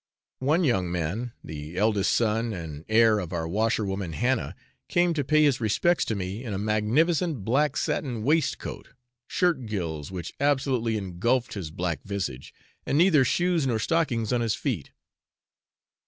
One 0.39 0.63
young 0.63 0.91
man, 0.91 1.33
the 1.43 1.77
eldest 1.77 2.11
son 2.13 2.53
and 2.53 2.85
heir 2.89 3.19
of 3.19 3.31
our 3.31 3.47
washerwoman 3.47 4.13
Hannah, 4.13 4.55
came 4.89 5.13
to 5.13 5.23
pay 5.23 5.43
his 5.43 5.61
respects 5.61 6.05
to 6.05 6.15
me 6.15 6.43
in 6.43 6.55
a 6.55 6.57
magnificent 6.57 7.45
black 7.45 7.77
satin 7.77 8.23
waistcoat, 8.23 8.93
shirt 9.27 9.67
gills 9.67 10.11
which 10.11 10.33
absolutely 10.39 10.97
engulphed 10.97 11.53
his 11.53 11.69
black 11.69 12.01
visage, 12.03 12.51
and 12.83 12.97
neither 12.97 13.23
shoes 13.23 13.67
nor 13.67 13.77
stockings 13.77 14.33
on 14.33 14.41
his 14.41 14.55
feet. 14.55 14.89